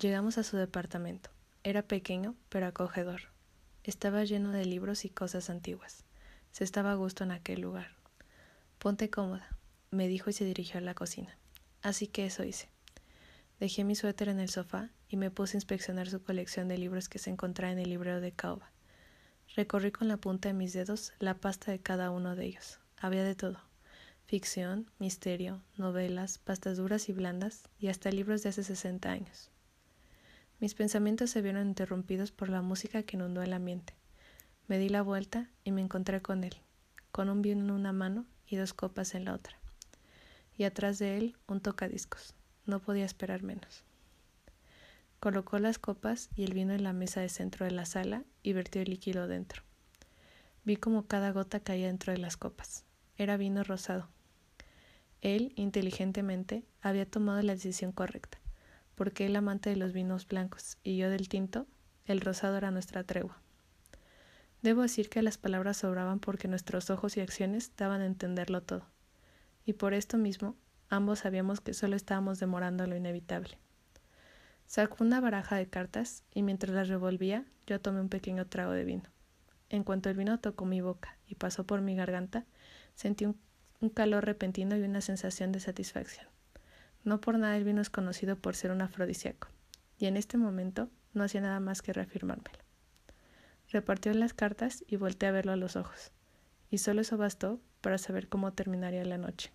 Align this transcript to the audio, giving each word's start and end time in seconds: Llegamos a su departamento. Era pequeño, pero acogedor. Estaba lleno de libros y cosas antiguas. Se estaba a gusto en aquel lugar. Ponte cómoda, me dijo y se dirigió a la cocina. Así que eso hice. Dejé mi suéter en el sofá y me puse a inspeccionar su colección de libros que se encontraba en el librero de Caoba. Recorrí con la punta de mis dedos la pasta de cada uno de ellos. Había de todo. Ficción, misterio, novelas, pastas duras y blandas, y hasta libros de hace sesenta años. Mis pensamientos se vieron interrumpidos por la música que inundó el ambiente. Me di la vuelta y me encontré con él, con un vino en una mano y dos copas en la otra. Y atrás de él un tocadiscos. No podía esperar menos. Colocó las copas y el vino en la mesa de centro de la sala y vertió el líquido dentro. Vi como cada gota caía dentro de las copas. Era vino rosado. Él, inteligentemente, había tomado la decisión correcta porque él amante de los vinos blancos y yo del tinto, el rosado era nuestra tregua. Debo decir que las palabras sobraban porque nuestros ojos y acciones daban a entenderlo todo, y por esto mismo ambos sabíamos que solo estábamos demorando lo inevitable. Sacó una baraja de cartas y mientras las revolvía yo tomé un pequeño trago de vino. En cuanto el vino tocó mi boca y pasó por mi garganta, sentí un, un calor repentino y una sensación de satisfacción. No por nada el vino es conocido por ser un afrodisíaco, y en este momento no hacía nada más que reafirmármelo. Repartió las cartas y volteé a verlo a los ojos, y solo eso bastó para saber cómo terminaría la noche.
Llegamos 0.00 0.38
a 0.38 0.44
su 0.44 0.56
departamento. 0.56 1.28
Era 1.62 1.82
pequeño, 1.82 2.34
pero 2.48 2.66
acogedor. 2.66 3.20
Estaba 3.84 4.24
lleno 4.24 4.50
de 4.50 4.64
libros 4.64 5.04
y 5.04 5.10
cosas 5.10 5.50
antiguas. 5.50 6.04
Se 6.52 6.64
estaba 6.64 6.92
a 6.92 6.94
gusto 6.94 7.22
en 7.22 7.32
aquel 7.32 7.60
lugar. 7.60 7.88
Ponte 8.78 9.10
cómoda, 9.10 9.58
me 9.90 10.08
dijo 10.08 10.30
y 10.30 10.32
se 10.32 10.46
dirigió 10.46 10.78
a 10.78 10.80
la 10.80 10.94
cocina. 10.94 11.36
Así 11.82 12.06
que 12.06 12.24
eso 12.24 12.44
hice. 12.44 12.70
Dejé 13.58 13.84
mi 13.84 13.94
suéter 13.94 14.30
en 14.30 14.40
el 14.40 14.48
sofá 14.48 14.88
y 15.06 15.18
me 15.18 15.30
puse 15.30 15.58
a 15.58 15.58
inspeccionar 15.58 16.08
su 16.08 16.22
colección 16.22 16.66
de 16.68 16.78
libros 16.78 17.10
que 17.10 17.18
se 17.18 17.28
encontraba 17.28 17.70
en 17.70 17.78
el 17.78 17.90
librero 17.90 18.22
de 18.22 18.32
Caoba. 18.32 18.72
Recorrí 19.54 19.92
con 19.92 20.08
la 20.08 20.16
punta 20.16 20.48
de 20.48 20.54
mis 20.54 20.72
dedos 20.72 21.12
la 21.18 21.34
pasta 21.34 21.72
de 21.72 21.80
cada 21.80 22.10
uno 22.10 22.36
de 22.36 22.46
ellos. 22.46 22.80
Había 22.96 23.22
de 23.22 23.34
todo. 23.34 23.60
Ficción, 24.24 24.90
misterio, 24.98 25.62
novelas, 25.76 26.38
pastas 26.38 26.78
duras 26.78 27.10
y 27.10 27.12
blandas, 27.12 27.68
y 27.78 27.88
hasta 27.88 28.10
libros 28.10 28.42
de 28.42 28.48
hace 28.48 28.64
sesenta 28.64 29.10
años. 29.10 29.50
Mis 30.60 30.74
pensamientos 30.74 31.30
se 31.30 31.40
vieron 31.40 31.68
interrumpidos 31.68 32.32
por 32.32 32.50
la 32.50 32.60
música 32.60 33.02
que 33.02 33.16
inundó 33.16 33.42
el 33.42 33.54
ambiente. 33.54 33.94
Me 34.68 34.76
di 34.76 34.90
la 34.90 35.00
vuelta 35.00 35.48
y 35.64 35.72
me 35.72 35.80
encontré 35.80 36.20
con 36.20 36.44
él, 36.44 36.54
con 37.12 37.30
un 37.30 37.40
vino 37.40 37.64
en 37.64 37.70
una 37.70 37.94
mano 37.94 38.26
y 38.46 38.56
dos 38.56 38.74
copas 38.74 39.14
en 39.14 39.24
la 39.24 39.32
otra. 39.32 39.56
Y 40.58 40.64
atrás 40.64 40.98
de 40.98 41.16
él 41.16 41.36
un 41.46 41.62
tocadiscos. 41.62 42.34
No 42.66 42.78
podía 42.78 43.06
esperar 43.06 43.42
menos. 43.42 43.84
Colocó 45.18 45.58
las 45.58 45.78
copas 45.78 46.28
y 46.36 46.44
el 46.44 46.52
vino 46.52 46.74
en 46.74 46.84
la 46.84 46.92
mesa 46.92 47.22
de 47.22 47.30
centro 47.30 47.64
de 47.64 47.72
la 47.72 47.86
sala 47.86 48.24
y 48.42 48.52
vertió 48.52 48.82
el 48.82 48.90
líquido 48.90 49.28
dentro. 49.28 49.62
Vi 50.64 50.76
como 50.76 51.06
cada 51.06 51.32
gota 51.32 51.60
caía 51.60 51.86
dentro 51.86 52.12
de 52.12 52.18
las 52.18 52.36
copas. 52.36 52.84
Era 53.16 53.38
vino 53.38 53.64
rosado. 53.64 54.08
Él, 55.22 55.54
inteligentemente, 55.56 56.64
había 56.82 57.10
tomado 57.10 57.40
la 57.40 57.54
decisión 57.54 57.92
correcta 57.92 58.39
porque 59.00 59.24
él 59.24 59.34
amante 59.34 59.70
de 59.70 59.76
los 59.76 59.94
vinos 59.94 60.28
blancos 60.28 60.76
y 60.82 60.98
yo 60.98 61.08
del 61.08 61.30
tinto, 61.30 61.66
el 62.04 62.20
rosado 62.20 62.58
era 62.58 62.70
nuestra 62.70 63.02
tregua. 63.02 63.40
Debo 64.60 64.82
decir 64.82 65.08
que 65.08 65.22
las 65.22 65.38
palabras 65.38 65.78
sobraban 65.78 66.18
porque 66.18 66.48
nuestros 66.48 66.90
ojos 66.90 67.16
y 67.16 67.22
acciones 67.22 67.72
daban 67.78 68.02
a 68.02 68.04
entenderlo 68.04 68.60
todo, 68.60 68.84
y 69.64 69.72
por 69.72 69.94
esto 69.94 70.18
mismo 70.18 70.54
ambos 70.90 71.20
sabíamos 71.20 71.62
que 71.62 71.72
solo 71.72 71.96
estábamos 71.96 72.40
demorando 72.40 72.86
lo 72.86 72.94
inevitable. 72.94 73.56
Sacó 74.66 75.02
una 75.02 75.18
baraja 75.18 75.56
de 75.56 75.66
cartas 75.66 76.22
y 76.34 76.42
mientras 76.42 76.74
las 76.74 76.88
revolvía 76.88 77.46
yo 77.66 77.80
tomé 77.80 78.02
un 78.02 78.10
pequeño 78.10 78.48
trago 78.48 78.72
de 78.72 78.84
vino. 78.84 79.08
En 79.70 79.82
cuanto 79.82 80.10
el 80.10 80.16
vino 80.18 80.40
tocó 80.40 80.66
mi 80.66 80.82
boca 80.82 81.16
y 81.26 81.36
pasó 81.36 81.64
por 81.64 81.80
mi 81.80 81.96
garganta, 81.96 82.44
sentí 82.94 83.24
un, 83.24 83.40
un 83.80 83.88
calor 83.88 84.26
repentino 84.26 84.76
y 84.76 84.82
una 84.82 85.00
sensación 85.00 85.52
de 85.52 85.60
satisfacción. 85.60 86.28
No 87.04 87.20
por 87.20 87.38
nada 87.38 87.56
el 87.56 87.64
vino 87.64 87.80
es 87.80 87.90
conocido 87.90 88.36
por 88.36 88.54
ser 88.54 88.70
un 88.70 88.82
afrodisíaco, 88.82 89.48
y 89.98 90.06
en 90.06 90.16
este 90.16 90.36
momento 90.36 90.88
no 91.14 91.24
hacía 91.24 91.40
nada 91.40 91.60
más 91.60 91.82
que 91.82 91.92
reafirmármelo. 91.92 92.58
Repartió 93.68 94.12
las 94.14 94.34
cartas 94.34 94.84
y 94.86 94.96
volteé 94.96 95.28
a 95.28 95.32
verlo 95.32 95.52
a 95.52 95.56
los 95.56 95.76
ojos, 95.76 96.12
y 96.70 96.78
solo 96.78 97.00
eso 97.00 97.16
bastó 97.16 97.60
para 97.80 97.98
saber 97.98 98.28
cómo 98.28 98.52
terminaría 98.52 99.04
la 99.04 99.18
noche. 99.18 99.52